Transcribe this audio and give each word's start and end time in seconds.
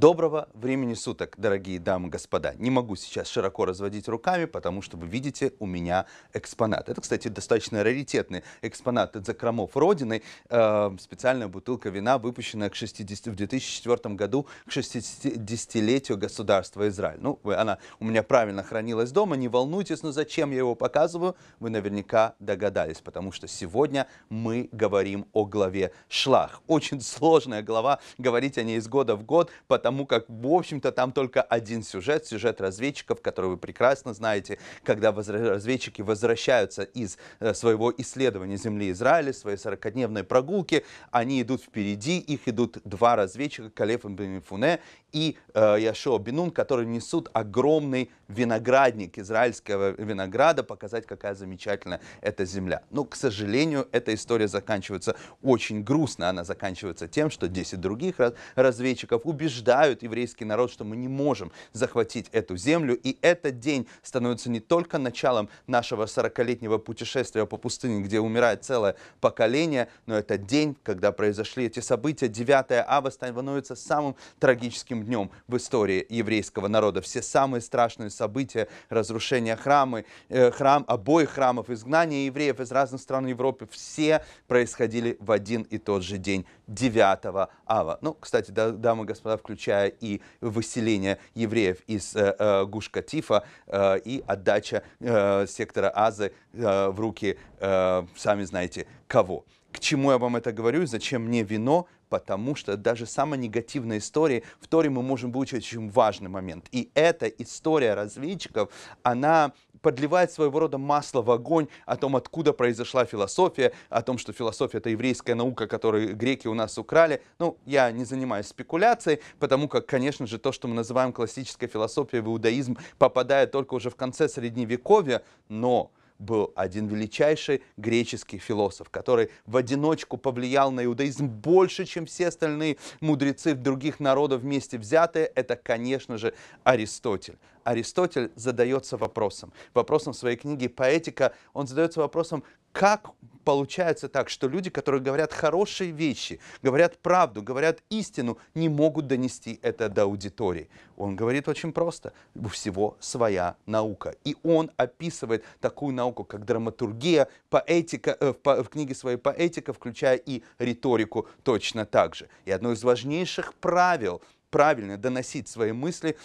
Доброго 0.00 0.48
времени 0.54 0.94
суток, 0.94 1.34
дорогие 1.38 1.80
дамы 1.80 2.06
и 2.06 2.10
господа. 2.12 2.54
Не 2.56 2.70
могу 2.70 2.94
сейчас 2.94 3.26
широко 3.26 3.64
разводить 3.64 4.06
руками, 4.06 4.44
потому 4.44 4.80
что 4.80 4.96
вы 4.96 5.08
видите 5.08 5.54
у 5.58 5.66
меня 5.66 6.06
экспонат. 6.32 6.88
Это, 6.88 7.00
кстати, 7.00 7.26
достаточно 7.26 7.82
раритетный 7.82 8.44
экспонат 8.62 9.16
от 9.16 9.26
закромов 9.26 9.76
Родины. 9.76 10.22
Э, 10.50 10.92
специальная 11.00 11.48
бутылка 11.48 11.88
вина, 11.88 12.18
выпущенная 12.18 12.70
к 12.70 12.76
60, 12.76 13.26
в 13.26 13.34
2004 13.34 14.14
году 14.14 14.46
к 14.66 14.68
60-летию 14.68 16.16
государства 16.16 16.86
Израиль. 16.86 17.18
Ну, 17.20 17.40
она 17.42 17.78
у 17.98 18.04
меня 18.04 18.22
правильно 18.22 18.62
хранилась 18.62 19.10
дома, 19.10 19.34
не 19.34 19.48
волнуйтесь, 19.48 20.04
но 20.04 20.12
зачем 20.12 20.52
я 20.52 20.58
его 20.58 20.76
показываю, 20.76 21.34
вы 21.58 21.70
наверняка 21.70 22.36
догадались, 22.38 23.00
потому 23.00 23.32
что 23.32 23.48
сегодня 23.48 24.06
мы 24.28 24.68
говорим 24.70 25.26
о 25.32 25.44
главе 25.44 25.90
Шлах. 26.08 26.62
Очень 26.68 27.00
сложная 27.00 27.64
глава, 27.64 27.98
говорить 28.16 28.58
о 28.58 28.62
ней 28.62 28.78
из 28.78 28.86
года 28.86 29.16
в 29.16 29.24
год, 29.24 29.50
потому 29.66 29.87
потому 29.88 30.04
как, 30.04 30.26
в 30.28 30.46
общем-то, 30.46 30.92
там 30.92 31.12
только 31.12 31.40
один 31.40 31.82
сюжет, 31.82 32.26
сюжет 32.26 32.60
разведчиков, 32.60 33.22
который 33.22 33.46
вы 33.46 33.56
прекрасно 33.56 34.12
знаете, 34.12 34.58
когда 34.84 35.12
разведчики 35.12 36.02
возвращаются 36.02 36.82
из 36.82 37.16
э, 37.40 37.54
своего 37.54 37.90
исследования 37.96 38.58
земли 38.58 38.90
Израиля, 38.90 39.32
своей 39.32 39.56
40-дневной 39.56 40.24
прогулки, 40.24 40.84
они 41.10 41.40
идут 41.40 41.62
впереди, 41.62 42.18
их 42.18 42.48
идут 42.48 42.76
два 42.84 43.16
разведчика, 43.16 43.70
Калеф 43.70 44.04
и 44.04 44.08
Бенефуне 44.08 44.80
и 45.12 45.38
э, 45.54 45.76
Яшо 45.80 46.18
Бинун, 46.18 46.50
которые 46.50 46.86
несут 46.86 47.30
огромный 47.32 48.10
виноградник 48.28 49.18
израильского 49.18 49.90
винограда, 49.92 50.62
показать, 50.62 51.06
какая 51.06 51.34
замечательная 51.34 52.00
эта 52.20 52.44
земля. 52.44 52.82
Но, 52.90 53.04
к 53.04 53.16
сожалению, 53.16 53.88
эта 53.92 54.12
история 54.12 54.48
заканчивается 54.48 55.16
очень 55.42 55.82
грустно. 55.82 56.28
Она 56.28 56.44
заканчивается 56.44 57.08
тем, 57.08 57.30
что 57.30 57.48
10 57.48 57.80
других 57.80 58.16
разведчиков 58.54 59.22
убеждают 59.24 59.77
убеждают 59.78 60.02
еврейский 60.02 60.44
народ, 60.44 60.72
что 60.72 60.84
мы 60.84 60.96
не 60.96 61.08
можем 61.08 61.52
захватить 61.72 62.28
эту 62.32 62.56
землю. 62.56 62.96
И 62.96 63.16
этот 63.22 63.60
день 63.60 63.86
становится 64.02 64.50
не 64.50 64.60
только 64.60 64.98
началом 64.98 65.48
нашего 65.66 66.04
40-летнего 66.04 66.78
путешествия 66.78 67.46
по 67.46 67.56
пустыне, 67.56 68.00
где 68.00 68.18
умирает 68.20 68.64
целое 68.64 68.96
поколение, 69.20 69.88
но 70.06 70.16
это 70.16 70.36
день, 70.36 70.76
когда 70.82 71.12
произошли 71.12 71.66
эти 71.66 71.80
события. 71.80 72.28
9 72.28 72.84
ава 72.86 73.10
становится 73.10 73.76
самым 73.76 74.16
трагическим 74.40 75.04
днем 75.04 75.30
в 75.46 75.56
истории 75.56 76.04
еврейского 76.08 76.68
народа. 76.68 77.00
Все 77.00 77.22
самые 77.22 77.60
страшные 77.60 78.10
события, 78.10 78.66
разрушение 78.88 79.56
храма, 79.56 80.02
э, 80.28 80.50
храм, 80.50 80.84
обоих 80.88 81.30
храмов, 81.30 81.70
изгнание 81.70 82.26
евреев 82.26 82.60
из 82.60 82.72
разных 82.72 83.00
стран 83.00 83.26
Европы, 83.26 83.68
все 83.70 84.24
происходили 84.48 85.16
в 85.20 85.30
один 85.30 85.62
и 85.62 85.78
тот 85.78 86.02
же 86.02 86.18
день, 86.18 86.44
9 86.68 87.48
ава. 87.66 87.98
Ну, 88.02 88.14
кстати, 88.14 88.50
дамы 88.50 89.04
и 89.04 89.06
господа, 89.06 89.36
включая 89.36 89.88
и 89.88 90.20
выселение 90.40 91.18
евреев 91.34 91.78
из 91.86 92.14
э, 92.14 92.34
э, 92.38 92.64
Гуш-Катифа 92.66 93.44
э, 93.66 93.98
и 94.04 94.22
отдача 94.26 94.82
э, 95.00 95.46
сектора 95.48 95.90
Азы 95.90 96.32
э, 96.52 96.88
в 96.88 97.00
руки, 97.00 97.38
э, 97.58 98.06
сами 98.16 98.44
знаете, 98.44 98.86
кого. 99.06 99.44
К 99.72 99.80
чему 99.80 100.10
я 100.12 100.18
вам 100.18 100.36
это 100.36 100.52
говорю? 100.52 100.86
Зачем 100.86 101.24
мне 101.24 101.42
вино? 101.42 101.86
Потому 102.08 102.54
что 102.54 102.76
даже 102.76 103.04
самая 103.04 103.38
негативная 103.38 103.98
история, 103.98 104.42
в 104.60 104.66
Торе 104.66 104.88
мы 104.88 105.02
можем 105.02 105.30
получить 105.30 105.64
очень 105.64 105.90
важный 105.90 106.30
момент. 106.30 106.66
И 106.72 106.90
эта 106.94 107.26
история 107.26 107.94
разведчиков, 107.94 108.70
она 109.02 109.52
подливает 109.82 110.32
своего 110.32 110.58
рода 110.60 110.78
масло 110.78 111.22
в 111.22 111.30
огонь 111.30 111.68
о 111.86 111.96
том, 111.96 112.16
откуда 112.16 112.52
произошла 112.52 113.04
философия, 113.04 113.72
о 113.88 114.02
том, 114.02 114.18
что 114.18 114.32
философия 114.32 114.78
это 114.78 114.90
еврейская 114.90 115.34
наука, 115.34 115.66
которую 115.66 116.16
греки 116.16 116.48
у 116.48 116.54
нас 116.54 116.78
украли. 116.78 117.22
Ну, 117.38 117.58
я 117.66 117.90
не 117.90 118.04
занимаюсь 118.04 118.46
спекуляцией, 118.46 119.20
потому 119.38 119.68
как, 119.68 119.86
конечно 119.86 120.26
же, 120.26 120.38
то, 120.38 120.52
что 120.52 120.68
мы 120.68 120.74
называем 120.74 121.12
классической 121.12 121.68
философией 121.68 122.22
в 122.22 122.26
иудаизм, 122.26 122.76
попадает 122.98 123.50
только 123.50 123.74
уже 123.74 123.90
в 123.90 123.96
конце 123.96 124.28
Средневековья, 124.28 125.22
но 125.48 125.90
был 126.18 126.52
один 126.56 126.86
величайший 126.86 127.62
греческий 127.76 128.38
философ, 128.38 128.90
который 128.90 129.30
в 129.46 129.56
одиночку 129.56 130.16
повлиял 130.16 130.70
на 130.70 130.84
иудаизм 130.84 131.28
больше, 131.28 131.84
чем 131.84 132.06
все 132.06 132.28
остальные 132.28 132.76
мудрецы 133.00 133.54
других 133.54 134.00
народов 134.00 134.42
вместе 134.42 134.78
взятые. 134.78 135.26
Это, 135.26 135.56
конечно 135.56 136.18
же, 136.18 136.34
Аристотель. 136.64 137.38
Аристотель 137.64 138.32
задается 138.34 138.96
вопросом, 138.96 139.52
вопросом 139.74 140.14
своей 140.14 140.36
книге 140.36 140.68
«Поэтика», 140.68 141.34
он 141.52 141.66
задается 141.66 142.00
вопросом, 142.00 142.42
как 142.78 143.10
получается 143.42 144.08
так, 144.08 144.28
что 144.28 144.46
люди, 144.46 144.70
которые 144.70 145.02
говорят 145.02 145.32
хорошие 145.32 145.90
вещи, 145.90 146.38
говорят 146.62 146.96
правду, 146.98 147.42
говорят 147.42 147.82
истину, 147.90 148.38
не 148.54 148.68
могут 148.68 149.08
донести 149.08 149.58
это 149.62 149.88
до 149.88 150.02
аудитории. 150.02 150.68
Он 150.96 151.16
говорит 151.16 151.48
очень 151.48 151.72
просто. 151.72 152.12
У 152.36 152.46
всего 152.46 152.96
своя 153.00 153.56
наука. 153.66 154.14
И 154.22 154.36
он 154.44 154.70
описывает 154.76 155.44
такую 155.60 155.92
науку, 155.92 156.22
как 156.22 156.44
драматургия, 156.44 157.26
поэтика, 157.50 158.16
э, 158.20 158.32
в, 158.32 158.62
в 158.62 158.68
книге 158.68 158.94
своей 158.94 159.16
поэтика, 159.16 159.72
включая 159.72 160.14
и 160.14 160.44
риторику 160.60 161.26
точно 161.42 161.84
так 161.84 162.14
же. 162.14 162.28
И 162.44 162.52
одно 162.52 162.70
из 162.70 162.84
важнейших 162.84 163.54
правил 163.54 164.22
правильно 164.50 164.96
доносить 164.96 165.48
свои 165.48 165.72
мысли 165.72 166.16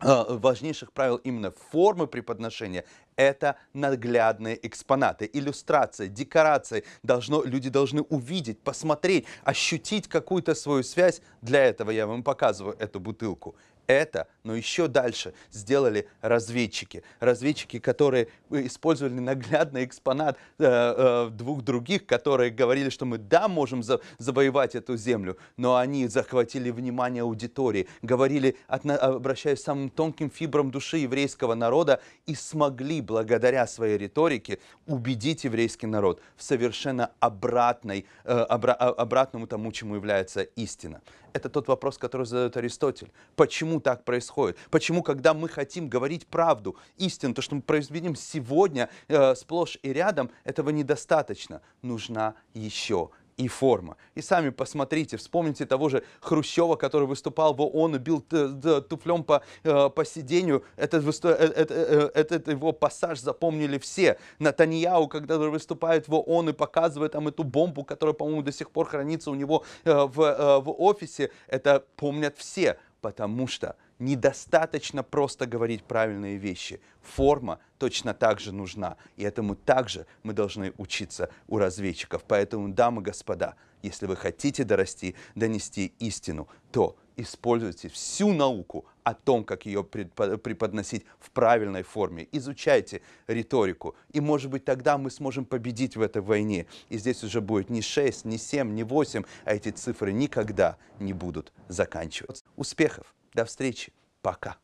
важнейших 0.00 0.92
правил 0.92 1.16
именно 1.16 1.52
формы 1.70 2.06
преподношения– 2.06 2.84
это 3.16 3.56
наглядные 3.74 4.58
экспонаты, 4.66 5.28
иллюстрация, 5.30 6.08
декорации. 6.08 6.84
Должно, 7.02 7.44
люди 7.44 7.68
должны 7.68 8.00
увидеть, 8.02 8.60
посмотреть, 8.60 9.26
ощутить 9.44 10.08
какую-то 10.08 10.54
свою 10.54 10.82
связь. 10.82 11.20
Для 11.42 11.64
этого 11.64 11.90
я 11.90 12.06
вам 12.06 12.22
показываю 12.22 12.76
эту 12.78 12.98
бутылку 12.98 13.56
это, 13.90 14.26
но 14.44 14.54
еще 14.54 14.88
дальше 14.88 15.34
сделали 15.50 16.08
разведчики. 16.20 17.02
Разведчики, 17.20 17.78
которые 17.78 18.28
использовали 18.50 19.18
наглядный 19.20 19.84
экспонат 19.84 20.38
э, 20.58 20.64
э, 20.64 21.28
двух 21.30 21.62
других, 21.62 22.06
которые 22.06 22.50
говорили, 22.50 22.90
что 22.90 23.04
мы 23.04 23.18
да, 23.18 23.48
можем 23.48 23.82
за, 23.82 24.00
завоевать 24.18 24.74
эту 24.74 24.96
землю, 24.96 25.36
но 25.56 25.76
они 25.76 26.08
захватили 26.08 26.70
внимание 26.70 27.22
аудитории, 27.22 27.88
говорили, 28.02 28.56
от, 28.66 28.86
обращаясь 28.86 29.60
к 29.60 29.64
самым 29.64 29.90
тонким 29.90 30.30
фибрам 30.30 30.70
души 30.70 30.98
еврейского 30.98 31.54
народа 31.54 32.00
и 32.26 32.34
смогли 32.34 33.00
благодаря 33.00 33.66
своей 33.66 33.98
риторике 33.98 34.58
убедить 34.86 35.44
еврейский 35.44 35.86
народ 35.86 36.20
в 36.36 36.42
совершенно 36.42 37.10
обратной, 37.20 38.06
э, 38.24 38.32
обра, 38.32 38.74
обратному 38.74 39.46
тому, 39.46 39.72
чему 39.72 39.96
является 39.96 40.42
истина. 40.42 41.00
Это 41.32 41.48
тот 41.48 41.68
вопрос, 41.68 41.98
который 41.98 42.26
задает 42.26 42.56
Аристотель. 42.56 43.12
Почему 43.36 43.79
так 43.80 44.04
происходит? 44.04 44.56
Почему, 44.70 45.02
когда 45.02 45.34
мы 45.34 45.48
хотим 45.48 45.88
говорить 45.88 46.26
правду, 46.26 46.76
истину, 46.96 47.34
то, 47.34 47.42
что 47.42 47.54
мы 47.54 47.62
произведем 47.62 48.14
сегодня 48.14 48.88
э, 49.08 49.34
сплошь 49.34 49.78
и 49.82 49.92
рядом, 49.92 50.30
этого 50.44 50.70
недостаточно. 50.70 51.62
Нужна 51.82 52.34
еще 52.54 53.10
и 53.40 53.48
форма. 53.48 53.96
И 54.14 54.20
сами 54.20 54.50
посмотрите, 54.50 55.16
вспомните 55.16 55.64
того 55.64 55.88
же 55.88 56.04
Хрущева, 56.20 56.76
который 56.76 57.06
выступал 57.06 57.54
в 57.54 57.62
ООН 57.62 57.96
и 57.96 57.98
бил 57.98 58.20
туфлем 58.20 59.24
по, 59.24 59.42
э, 59.64 59.88
по 59.88 60.04
сидению. 60.04 60.64
Этот, 60.76 61.06
этот, 61.24 61.70
э, 61.70 62.10
этот 62.14 62.48
его 62.48 62.72
пассаж 62.72 63.18
запомнили 63.20 63.78
все. 63.78 64.18
Натаньяу, 64.38 65.08
когда 65.08 65.38
выступает 65.38 66.06
в 66.08 66.14
ООН 66.14 66.50
и 66.50 66.52
показывает 66.52 67.12
там 67.12 67.28
эту 67.28 67.44
бомбу, 67.44 67.82
которая, 67.82 68.14
по-моему, 68.14 68.42
до 68.42 68.52
сих 68.52 68.70
пор 68.70 68.86
хранится 68.86 69.30
у 69.30 69.34
него 69.34 69.64
э, 69.84 69.92
в, 69.92 70.60
в 70.60 70.74
офисе, 70.78 71.30
это 71.46 71.84
помнят 71.96 72.36
все, 72.36 72.78
потому 73.00 73.46
что 73.46 73.76
недостаточно 73.98 75.02
просто 75.02 75.46
говорить 75.46 75.84
правильные 75.84 76.36
вещи. 76.36 76.80
Форма 77.02 77.58
точно 77.78 78.14
так 78.14 78.40
же 78.40 78.52
нужна. 78.52 78.96
И 79.16 79.22
этому 79.22 79.54
также 79.54 80.06
мы 80.22 80.32
должны 80.32 80.72
учиться 80.78 81.30
у 81.48 81.58
разведчиков. 81.58 82.24
Поэтому, 82.26 82.68
дамы 82.68 83.02
и 83.02 83.04
господа, 83.04 83.56
если 83.82 84.06
вы 84.06 84.16
хотите 84.16 84.64
дорасти, 84.64 85.14
донести 85.34 85.92
истину, 85.98 86.48
то 86.72 86.96
используйте 87.16 87.88
всю 87.88 88.32
науку 88.32 88.84
о 89.02 89.14
том, 89.14 89.44
как 89.44 89.66
ее 89.66 89.82
преподносить 89.82 91.04
в 91.18 91.30
правильной 91.30 91.82
форме. 91.82 92.28
Изучайте 92.32 93.02
риторику. 93.26 93.94
И, 94.12 94.20
может 94.20 94.50
быть, 94.50 94.64
тогда 94.64 94.98
мы 94.98 95.10
сможем 95.10 95.44
победить 95.44 95.96
в 95.96 96.02
этой 96.02 96.22
войне. 96.22 96.66
И 96.88 96.98
здесь 96.98 97.22
уже 97.24 97.40
будет 97.40 97.70
не 97.70 97.82
6, 97.82 98.24
не 98.24 98.38
7, 98.38 98.74
не 98.74 98.84
8, 98.84 99.24
а 99.44 99.54
эти 99.54 99.70
цифры 99.70 100.12
никогда 100.12 100.76
не 100.98 101.12
будут 101.12 101.52
заканчиваться. 101.68 102.44
Успехов! 102.56 103.14
До 103.34 103.44
встречи. 103.44 103.92
Пока. 104.22 104.56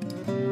thank 0.00 0.28
you 0.28 0.43